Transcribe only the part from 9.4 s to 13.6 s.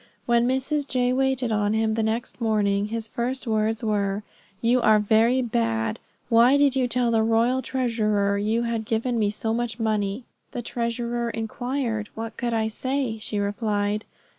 much money?" "The treasurer inquired, what could I say?" she